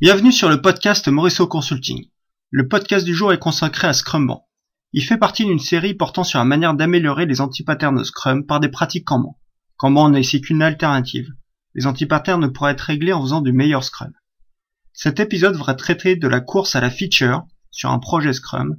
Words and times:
Bienvenue 0.00 0.32
sur 0.32 0.48
le 0.48 0.62
podcast 0.62 1.08
Morisseau 1.08 1.46
Consulting. 1.46 2.06
Le 2.48 2.68
podcast 2.68 3.04
du 3.04 3.14
jour 3.14 3.34
est 3.34 3.38
consacré 3.38 3.86
à 3.86 3.92
Scrumban. 3.92 4.48
Il 4.94 5.04
fait 5.04 5.18
partie 5.18 5.44
d'une 5.44 5.58
série 5.58 5.92
portant 5.92 6.24
sur 6.24 6.38
la 6.38 6.46
manière 6.46 6.72
d'améliorer 6.72 7.26
les 7.26 7.42
antipatterns 7.42 8.02
Scrum 8.02 8.46
par 8.46 8.60
des 8.60 8.70
pratiques 8.70 9.04
Kanban. 9.04 9.38
Kanban 9.76 10.08
n'est 10.08 10.22
ici 10.22 10.40
qu'une 10.40 10.62
alternative. 10.62 11.28
Les 11.74 11.86
antipatterns 11.86 12.40
ne 12.40 12.46
pourraient 12.46 12.72
être 12.72 12.80
réglés 12.80 13.12
en 13.12 13.20
faisant 13.20 13.42
du 13.42 13.52
meilleur 13.52 13.84
Scrum. 13.84 14.10
Cet 14.94 15.20
épisode 15.20 15.56
va 15.56 15.74
traiter 15.74 16.16
de 16.16 16.28
la 16.28 16.40
course 16.40 16.74
à 16.76 16.80
la 16.80 16.90
feature 16.90 17.44
sur 17.70 17.90
un 17.90 17.98
projet 17.98 18.32
Scrum 18.32 18.78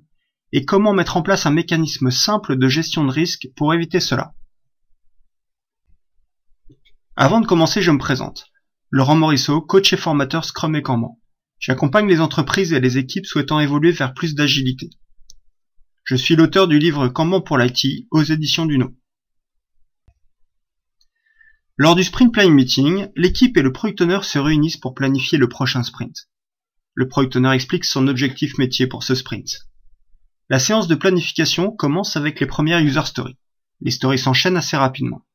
et 0.52 0.66
comment 0.66 0.92
mettre 0.92 1.18
en 1.18 1.22
place 1.22 1.46
un 1.46 1.52
mécanisme 1.52 2.10
simple 2.10 2.58
de 2.58 2.68
gestion 2.68 3.06
de 3.06 3.12
risque 3.12 3.48
pour 3.56 3.76
éviter 3.76 4.00
cela. 4.00 4.34
Avant 7.16 7.42
de 7.42 7.46
commencer, 7.46 7.84
je 7.84 7.92
me 7.92 8.00
présente. 8.00 8.51
Laurent 8.94 9.16
Morisseau, 9.16 9.62
coach 9.62 9.94
et 9.94 9.98
formateur 9.98 10.44
Scrum 10.44 10.76
et 10.76 10.82
Kanban. 10.82 11.18
J'accompagne 11.60 12.10
les 12.10 12.20
entreprises 12.20 12.74
et 12.74 12.82
les 12.82 12.98
équipes 12.98 13.26
souhaitant 13.26 13.62
évoluer 13.62 13.92
vers 13.92 14.14
plus 14.14 14.36
d'agilité. 14.36 14.90
Je 16.04 16.18
suis 16.18 16.36
l'auteur 16.36 16.68
du 16.68 16.78
livre 16.78 17.08
Kanban 17.08 17.40
pour 17.40 17.58
l'IT 17.58 18.06
aux 18.12 18.22
éditions 18.22 18.66
Duno. 18.66 18.94
Lors 21.78 21.96
du 21.96 22.04
Sprint 22.04 22.34
Planning 22.34 22.54
Meeting, 22.54 23.08
l'équipe 23.16 23.56
et 23.56 23.62
le 23.62 23.72
Product 23.72 24.02
Owner 24.02 24.20
se 24.24 24.38
réunissent 24.38 24.76
pour 24.76 24.94
planifier 24.94 25.38
le 25.38 25.48
prochain 25.48 25.84
sprint. 25.84 26.28
Le 26.94 27.08
Product 27.08 27.38
Owner 27.38 27.52
explique 27.52 27.86
son 27.86 28.10
objectif 28.10 28.58
métier 28.58 28.88
pour 28.88 29.04
ce 29.04 29.16
sprint. 29.16 29.70
La 30.50 30.60
séance 30.60 30.90
de 30.90 30.96
planification 30.96 31.72
commence 31.72 32.18
avec 32.18 32.42
les 32.42 32.46
premières 32.46 32.82
user 32.82 33.06
stories. 33.06 33.38
Les 33.80 33.92
stories 33.92 34.20
s'enchaînent 34.20 34.58
assez 34.58 34.76
rapidement 34.76 35.26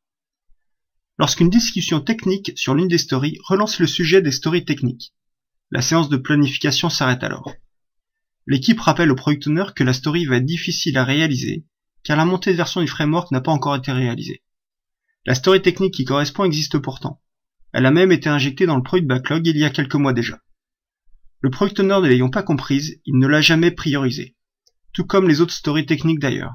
lorsqu'une 1.19 1.51
discussion 1.51 2.01
technique 2.01 2.53
sur 2.57 2.75
l'une 2.75 2.89
des 2.89 2.99
stories 2.99 3.39
relance 3.49 3.79
le 3.79 3.87
sujet 3.87 4.23
des 4.23 4.33
stories 4.33 4.65
techniques. 4.65 5.15
La 5.71 5.83
séance 5.83 6.09
de 6.09 6.17
planification 6.17 6.91
s'arrête 6.91 7.25
alors. 7.25 7.53
L'équipe 8.47 8.81
rappelle 8.81 9.11
au 9.11 9.17
product 9.17 9.47
owner 9.49 9.65
que 9.75 9.85
la 9.85 9.93
story 9.93 10.25
va 10.25 10.37
être 10.37 10.45
difficile 10.45 10.97
à 10.99 11.05
réaliser 11.05 11.65
car 12.07 12.17
la 12.17 12.25
montée 12.25 12.53
de 12.53 12.57
version 12.57 12.81
du 12.81 12.87
framework 12.87 13.33
n'a 13.33 13.41
pas 13.41 13.51
encore 13.51 13.75
été 13.75 13.91
réalisée. 13.91 14.45
La 15.25 15.35
story 15.35 15.61
technique 15.61 15.95
qui 15.95 16.05
correspond 16.05 16.45
existe 16.45 16.79
pourtant. 16.79 17.21
Elle 17.73 17.85
a 17.85 17.91
même 17.91 18.13
été 18.13 18.29
injectée 18.29 18.65
dans 18.65 18.77
le 18.77 18.85
product 18.85 19.09
backlog 19.09 19.45
il 19.49 19.57
y 19.57 19.65
a 19.65 19.71
quelques 19.71 19.97
mois 19.97 20.13
déjà. 20.13 20.41
Le 21.41 21.51
product 21.51 21.81
owner 21.81 21.99
ne 22.01 22.07
l'ayant 22.07 22.31
pas 22.31 22.45
comprise, 22.45 23.01
il 23.07 23.19
ne 23.19 23.27
l'a 23.27 23.41
jamais 23.41 23.73
priorisée. 23.73 24.37
Tout 24.93 25.05
comme 25.05 25.27
les 25.27 25.41
autres 25.41 25.53
stories 25.53 25.85
techniques 25.85 26.21
d'ailleurs. 26.21 26.55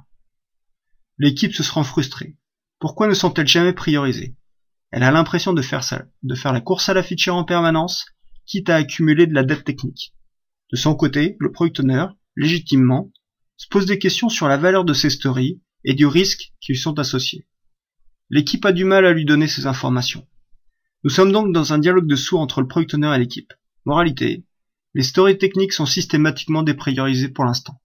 L'équipe 1.18 1.53
se 1.53 1.64
sera 1.64 1.84
frustrée. 1.84 2.38
Pourquoi 2.80 3.08
ne 3.08 3.14
sont-elles 3.14 3.46
jamais 3.46 3.73
priorisées? 3.73 4.38
Elle 4.92 5.03
a 5.03 5.11
l'impression 5.11 5.53
de 5.53 5.61
faire, 5.61 5.84
ça, 5.84 6.06
de 6.23 6.36
faire 6.36 6.53
la 6.53 6.61
course 6.61 6.89
à 6.89 6.94
la 6.94 7.03
feature 7.03 7.36
en 7.36 7.45
permanence, 7.45 8.06
quitte 8.45 8.70
à 8.70 8.75
accumuler 8.75 9.25
de 9.25 9.34
la 9.34 9.44
dette 9.44 9.64
technique. 9.64 10.14
De 10.72 10.78
son 10.78 10.95
côté, 10.95 11.38
le 11.39 11.52
product 11.52 11.80
owner, 11.80 12.06
légitimement, 12.36 13.12
se 13.58 13.67
pose 13.67 13.86
des 13.86 14.00
questions 14.00 14.30
sur 14.30 14.47
la 14.47 14.58
valeur 14.58 14.84
de 14.84 14.94
ces 14.94 15.09
stories 15.09 15.62
et 15.84 15.94
du 15.94 16.06
risque 16.06 16.52
qui 16.59 16.73
lui 16.73 16.80
sont 16.80 17.00
associés. 17.00 17.47
L'équipe 18.30 18.66
a 18.66 18.72
du 18.72 18.84
mal 18.84 19.06
à 19.06 19.14
lui 19.14 19.25
donner 19.25 19.47
ces 19.47 19.67
informations. 19.67 20.28
Nous 21.03 21.09
sommes 21.09 21.31
donc 21.31 21.53
dans 21.53 21.73
un 21.73 21.80
dialogue 21.80 22.08
de 22.08 22.16
sourds 22.16 22.42
entre 22.42 22.62
le 22.62 22.67
product 22.67 22.94
owner 22.94 23.14
et 23.16 23.19
l'équipe. 23.19 23.53
Moralité, 23.86 24.45
les 24.94 25.03
stories 25.03 25.38
techniques 25.38 25.73
sont 25.73 25.86
systématiquement 25.86 26.64
dépriorisées 26.64 27.30
pour 27.30 27.45
l'instant. 27.45 27.81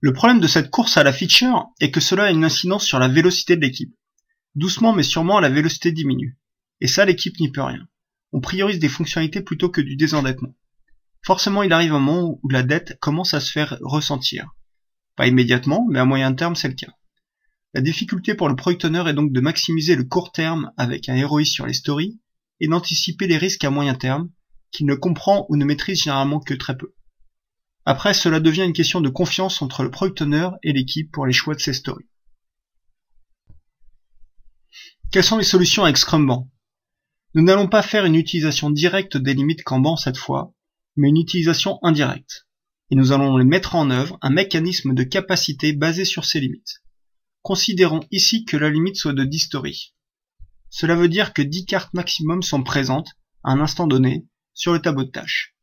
Le 0.00 0.12
problème 0.12 0.40
de 0.40 0.46
cette 0.46 0.70
course 0.70 0.96
à 0.96 1.02
la 1.02 1.12
feature 1.12 1.66
est 1.80 1.90
que 1.90 2.00
cela 2.00 2.24
a 2.24 2.30
une 2.30 2.44
incidence 2.44 2.84
sur 2.84 2.98
la 2.98 3.08
vélocité 3.08 3.56
de 3.56 3.62
l'équipe. 3.62 3.94
Doucement 4.54 4.92
mais 4.92 5.02
sûrement 5.02 5.40
la 5.40 5.48
vélocité 5.48 5.92
diminue. 5.92 6.38
Et 6.80 6.88
ça 6.88 7.04
l'équipe 7.04 7.38
n'y 7.40 7.50
peut 7.50 7.62
rien. 7.62 7.86
On 8.32 8.40
priorise 8.40 8.78
des 8.78 8.88
fonctionnalités 8.88 9.42
plutôt 9.42 9.70
que 9.70 9.80
du 9.80 9.96
désendettement. 9.96 10.54
Forcément 11.24 11.62
il 11.62 11.72
arrive 11.72 11.94
un 11.94 12.00
moment 12.00 12.38
où 12.42 12.48
la 12.48 12.62
dette 12.62 12.98
commence 13.00 13.34
à 13.34 13.40
se 13.40 13.52
faire 13.52 13.78
ressentir. 13.80 14.54
Pas 15.16 15.26
immédiatement, 15.26 15.86
mais 15.90 15.98
à 15.98 16.04
moyen 16.04 16.32
terme 16.32 16.54
c'est 16.54 16.68
le 16.68 16.74
cas. 16.74 16.92
La 17.74 17.80
difficulté 17.80 18.34
pour 18.34 18.48
le 18.48 18.56
product 18.56 18.86
owner 18.86 19.04
est 19.08 19.14
donc 19.14 19.32
de 19.32 19.40
maximiser 19.40 19.94
le 19.94 20.04
court 20.04 20.32
terme 20.32 20.72
avec 20.76 21.08
un 21.08 21.26
ROI 21.26 21.44
sur 21.44 21.66
les 21.66 21.74
stories 21.74 22.18
et 22.60 22.68
d'anticiper 22.68 23.26
les 23.26 23.36
risques 23.36 23.64
à 23.64 23.70
moyen 23.70 23.94
terme 23.94 24.30
qu'il 24.70 24.86
ne 24.86 24.94
comprend 24.94 25.46
ou 25.48 25.56
ne 25.56 25.64
maîtrise 25.64 26.02
généralement 26.02 26.40
que 26.40 26.54
très 26.54 26.76
peu. 26.76 26.94
Après, 27.84 28.14
cela 28.14 28.40
devient 28.40 28.64
une 28.64 28.72
question 28.72 29.00
de 29.00 29.08
confiance 29.08 29.62
entre 29.62 29.82
le 29.82 29.90
product 29.90 30.22
owner 30.22 30.50
et 30.62 30.72
l'équipe 30.72 31.10
pour 31.10 31.26
les 31.26 31.32
choix 31.32 31.54
de 31.54 31.60
ces 31.60 31.72
stories. 31.72 32.08
Quelles 35.10 35.24
sont 35.24 35.38
les 35.38 35.44
solutions 35.44 35.84
avec 35.84 35.96
Scrumban 35.96 36.50
Nous 37.34 37.42
n'allons 37.42 37.66
pas 37.66 37.80
faire 37.80 38.04
une 38.04 38.14
utilisation 38.14 38.68
directe 38.68 39.16
des 39.16 39.32
limites 39.32 39.62
Kanban 39.62 39.96
cette 39.96 40.18
fois, 40.18 40.52
mais 40.96 41.08
une 41.08 41.16
utilisation 41.16 41.78
indirecte. 41.82 42.46
Et 42.90 42.94
nous 42.94 43.10
allons 43.10 43.42
mettre 43.42 43.74
en 43.74 43.90
œuvre 43.90 44.18
un 44.20 44.28
mécanisme 44.28 44.92
de 44.92 45.02
capacité 45.04 45.72
basé 45.72 46.04
sur 46.04 46.26
ces 46.26 46.40
limites. 46.40 46.82
Considérons 47.40 48.00
ici 48.10 48.44
que 48.44 48.58
la 48.58 48.68
limite 48.68 48.96
soit 48.96 49.14
de 49.14 49.24
10 49.24 49.38
stories. 49.38 49.94
Cela 50.68 50.94
veut 50.94 51.08
dire 51.08 51.32
que 51.32 51.40
10 51.40 51.64
cartes 51.64 51.94
maximum 51.94 52.42
sont 52.42 52.62
présentes, 52.62 53.12
à 53.44 53.52
un 53.52 53.60
instant 53.60 53.86
donné, 53.86 54.26
sur 54.52 54.74
le 54.74 54.82
tableau 54.82 55.04
de 55.04 55.10
tâches. 55.10 55.54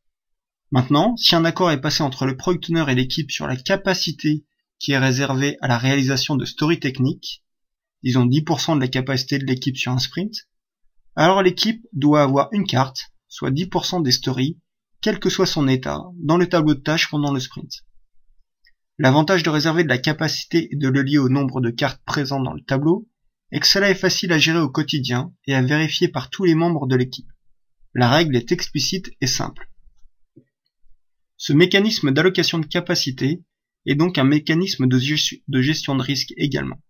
Maintenant, 0.72 1.16
si 1.16 1.36
un 1.36 1.44
accord 1.44 1.70
est 1.70 1.80
passé 1.80 2.02
entre 2.02 2.26
le 2.26 2.36
product 2.36 2.68
owner 2.70 2.86
et 2.88 2.96
l'équipe 2.96 3.30
sur 3.30 3.46
la 3.46 3.56
capacité 3.56 4.44
qui 4.80 4.90
est 4.90 4.98
réservée 4.98 5.56
à 5.60 5.68
la 5.68 5.78
réalisation 5.78 6.34
de 6.34 6.44
stories 6.44 6.80
techniques, 6.80 7.44
disons 8.02 8.26
10% 8.26 8.76
de 8.76 8.80
la 8.80 8.88
capacité 8.88 9.38
de 9.38 9.46
l'équipe 9.46 9.76
sur 9.76 9.92
un 9.92 9.98
sprint, 9.98 10.48
alors 11.14 11.42
l'équipe 11.42 11.84
doit 11.92 12.22
avoir 12.22 12.48
une 12.52 12.66
carte, 12.66 13.12
soit 13.26 13.50
10% 13.50 14.02
des 14.02 14.12
stories, 14.12 14.60
quel 15.00 15.18
que 15.18 15.30
soit 15.30 15.46
son 15.46 15.66
état, 15.66 16.04
dans 16.16 16.36
le 16.36 16.48
tableau 16.48 16.74
de 16.74 16.80
tâches 16.80 17.10
pendant 17.10 17.32
le 17.32 17.40
sprint. 17.40 17.84
L'avantage 18.98 19.42
de 19.42 19.50
réserver 19.50 19.82
de 19.82 19.88
la 19.88 19.98
capacité 19.98 20.68
et 20.72 20.76
de 20.76 20.88
le 20.88 21.02
lier 21.02 21.18
au 21.18 21.28
nombre 21.28 21.60
de 21.60 21.70
cartes 21.70 22.02
présentes 22.04 22.44
dans 22.44 22.54
le 22.54 22.62
tableau 22.62 23.08
est 23.50 23.60
que 23.60 23.66
cela 23.66 23.90
est 23.90 23.94
facile 23.94 24.32
à 24.32 24.38
gérer 24.38 24.58
au 24.58 24.70
quotidien 24.70 25.32
et 25.46 25.54
à 25.54 25.62
vérifier 25.62 26.08
par 26.08 26.30
tous 26.30 26.44
les 26.44 26.54
membres 26.54 26.86
de 26.86 26.96
l'équipe. 26.96 27.30
La 27.94 28.10
règle 28.10 28.36
est 28.36 28.52
explicite 28.52 29.10
et 29.20 29.26
simple. 29.26 29.70
Ce 31.36 31.52
mécanisme 31.52 32.10
d'allocation 32.10 32.58
de 32.58 32.66
capacité 32.66 33.42
est 33.84 33.94
donc 33.94 34.18
un 34.18 34.24
mécanisme 34.24 34.86
de 34.86 35.60
gestion 35.62 35.94
de 35.94 36.02
risque 36.02 36.32
également 36.36 36.80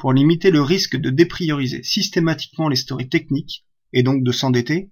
pour 0.00 0.14
limiter 0.14 0.50
le 0.50 0.62
risque 0.62 0.96
de 0.96 1.10
déprioriser 1.10 1.82
systématiquement 1.82 2.70
les 2.70 2.76
stories 2.76 3.10
techniques, 3.10 3.66
et 3.92 4.02
donc 4.02 4.24
de 4.24 4.32
s'endetter, 4.32 4.90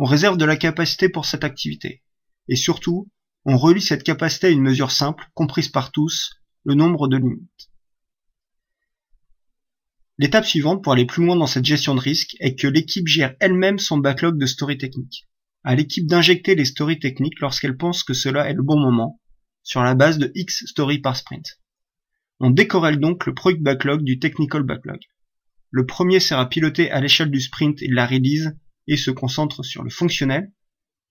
on 0.00 0.04
réserve 0.04 0.36
de 0.36 0.44
la 0.44 0.56
capacité 0.56 1.08
pour 1.08 1.24
cette 1.24 1.44
activité. 1.44 2.02
Et 2.48 2.56
surtout, 2.56 3.08
on 3.44 3.56
relie 3.56 3.80
cette 3.80 4.02
capacité 4.02 4.48
à 4.48 4.50
une 4.50 4.60
mesure 4.60 4.90
simple, 4.90 5.24
comprise 5.34 5.68
par 5.68 5.92
tous, 5.92 6.34
le 6.64 6.74
nombre 6.74 7.06
de 7.06 7.16
limites. 7.16 7.70
L'étape 10.18 10.46
suivante 10.46 10.82
pour 10.82 10.94
aller 10.94 11.06
plus 11.06 11.24
loin 11.24 11.36
dans 11.36 11.46
cette 11.46 11.64
gestion 11.64 11.94
de 11.94 12.00
risque 12.00 12.34
est 12.40 12.58
que 12.58 12.66
l'équipe 12.66 13.06
gère 13.06 13.36
elle-même 13.38 13.78
son 13.78 13.98
backlog 13.98 14.36
de 14.36 14.46
stories 14.46 14.78
techniques. 14.78 15.28
À 15.62 15.76
l'équipe 15.76 16.08
d'injecter 16.08 16.56
les 16.56 16.64
stories 16.64 16.98
techniques 16.98 17.38
lorsqu'elle 17.38 17.76
pense 17.76 18.02
que 18.02 18.14
cela 18.14 18.50
est 18.50 18.54
le 18.54 18.62
bon 18.62 18.80
moment, 18.80 19.20
sur 19.62 19.82
la 19.82 19.94
base 19.94 20.18
de 20.18 20.32
X 20.34 20.64
stories 20.66 21.00
par 21.00 21.16
sprint. 21.16 21.60
On 22.40 22.50
décorrèle 22.50 22.98
donc 22.98 23.26
le 23.26 23.34
Product 23.34 23.62
Backlog 23.62 24.02
du 24.02 24.18
Technical 24.18 24.64
Backlog. 24.64 24.98
Le 25.70 25.86
premier 25.86 26.18
sert 26.18 26.38
à 26.38 26.48
piloter 26.48 26.90
à 26.90 27.00
l'échelle 27.00 27.30
du 27.30 27.40
sprint 27.40 27.80
et 27.80 27.88
de 27.88 27.94
la 27.94 28.06
release 28.06 28.56
et 28.88 28.96
se 28.96 29.10
concentre 29.12 29.62
sur 29.62 29.84
le 29.84 29.90
fonctionnel. 29.90 30.52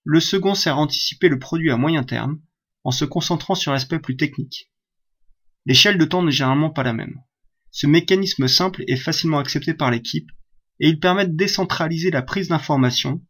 Le 0.03 0.19
second 0.19 0.53
sert 0.53 0.75
à 0.75 0.81
anticiper 0.81 1.29
le 1.29 1.39
produit 1.39 1.71
à 1.71 1.77
moyen 1.77 2.03
terme 2.03 2.41
en 2.83 2.91
se 2.91 3.05
concentrant 3.05 3.55
sur 3.55 3.71
l'aspect 3.71 3.99
plus 3.99 4.17
technique. 4.17 4.69
L'échelle 5.65 5.97
de 5.97 6.05
temps 6.05 6.23
n'est 6.23 6.31
généralement 6.31 6.69
pas 6.69 6.83
la 6.83 6.93
même. 6.93 7.21
Ce 7.71 7.87
mécanisme 7.87 8.47
simple 8.49 8.83
est 8.87 8.97
facilement 8.97 9.39
accepté 9.39 9.73
par 9.73 9.91
l'équipe 9.91 10.29
et 10.81 10.89
il 10.89 10.99
permet 10.99 11.25
de 11.25 11.35
décentraliser 11.35 12.11
la 12.11 12.21
prise 12.21 12.49
d'informations 12.49 13.21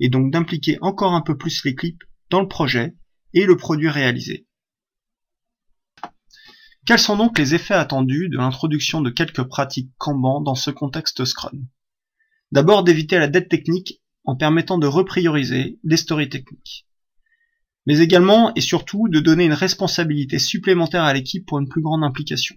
et 0.00 0.08
donc 0.08 0.32
d'impliquer 0.32 0.78
encore 0.80 1.14
un 1.14 1.22
peu 1.22 1.36
plus 1.36 1.64
l'équipe 1.64 2.02
dans 2.28 2.40
le 2.40 2.48
projet 2.48 2.94
et 3.34 3.46
le 3.46 3.56
produit 3.56 3.88
réalisé. 3.88 4.46
Quels 6.86 7.00
sont 7.00 7.16
donc 7.16 7.36
les 7.36 7.52
effets 7.56 7.74
attendus 7.74 8.28
de 8.28 8.36
l'introduction 8.36 9.00
de 9.00 9.10
quelques 9.10 9.42
pratiques 9.42 9.90
Kanban 9.98 10.40
dans 10.40 10.54
ce 10.54 10.70
contexte 10.70 11.24
Scrum? 11.24 11.66
D'abord 12.52 12.84
d'éviter 12.84 13.18
la 13.18 13.26
dette 13.26 13.48
technique 13.48 14.00
en 14.22 14.36
permettant 14.36 14.78
de 14.78 14.86
reprioriser 14.86 15.80
les 15.82 15.96
stories 15.96 16.28
techniques. 16.28 16.86
Mais 17.86 17.98
également 17.98 18.54
et 18.54 18.60
surtout 18.60 19.08
de 19.08 19.18
donner 19.18 19.46
une 19.46 19.52
responsabilité 19.52 20.38
supplémentaire 20.38 21.02
à 21.02 21.12
l'équipe 21.12 21.44
pour 21.44 21.58
une 21.58 21.68
plus 21.68 21.82
grande 21.82 22.04
implication. 22.04 22.54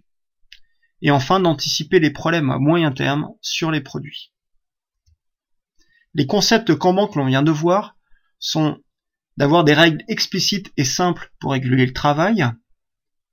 Et 1.02 1.10
enfin 1.10 1.40
d'anticiper 1.40 2.00
les 2.00 2.12
problèmes 2.12 2.52
à 2.52 2.60
moyen 2.60 2.92
terme 2.92 3.30
sur 3.42 3.72
les 3.72 3.82
produits. 3.82 4.32
Les 6.14 6.28
concepts 6.28 6.76
Kanban 6.76 7.08
que 7.08 7.18
l'on 7.18 7.26
vient 7.26 7.42
de 7.42 7.50
voir 7.50 7.98
sont 8.38 8.78
d'avoir 9.38 9.64
des 9.64 9.74
règles 9.74 10.04
explicites 10.08 10.72
et 10.78 10.86
simples 10.86 11.34
pour 11.40 11.54
réguler 11.54 11.88
le 11.88 11.94
travail, 11.94 12.46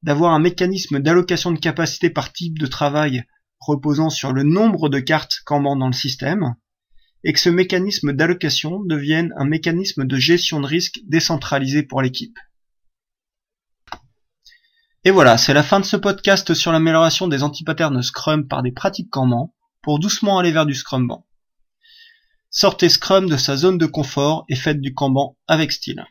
d'avoir 0.03 0.33
un 0.33 0.39
mécanisme 0.39 1.01
d'allocation 1.01 1.53
de 1.53 1.59
capacité 1.59 2.11
par 2.11 2.33
type 2.33 2.59
de 2.59 2.67
travail 2.67 3.25
reposant 3.61 4.11
sur 4.11 4.33
le 4.33 4.43
nombre 4.43 4.89
de 4.89 5.01
cartes 5.01 5.41
Kanban 5.45 5.77
dans 5.77 5.87
le 5.87 5.93
système, 5.93 6.55
et 7.25 7.33
que 7.33 7.41
ce 7.41 7.49
mécanisme 7.49 8.13
d'allocation 8.13 8.81
devienne 8.85 9.33
un 9.37 9.47
mécanisme 9.47 10.05
de 10.05 10.17
gestion 10.17 10.61
de 10.61 10.67
risque 10.67 11.01
décentralisé 11.07 11.83
pour 11.83 12.03
l'équipe. 12.03 12.39
Et 15.05 15.11
voilà, 15.11 15.39
c'est 15.39 15.55
la 15.55 15.63
fin 15.63 15.81
de 15.81 15.85
ce 15.85 15.97
podcast 15.97 16.53
sur 16.55 16.73
l'amélioration 16.73 17.29
des 17.29 17.43
antipatterns 17.43 18.03
Scrum 18.03 18.47
par 18.49 18.63
des 18.63 18.73
pratiques 18.73 19.11
Kanban 19.11 19.55
pour 19.83 20.01
doucement 20.01 20.39
aller 20.39 20.53
vers 20.53 20.67
du 20.67 20.75
Scrum 20.75 21.07
Ban. 21.07 21.27
Sortez 22.51 22.89
Scrum 22.89 23.29
de 23.29 23.37
sa 23.37 23.57
zone 23.57 23.79
de 23.79 23.87
confort 23.87 24.45
et 24.49 24.57
faites 24.57 24.81
du 24.81 24.95
Kanban 24.95 25.37
avec 25.47 25.73
style. 25.73 26.05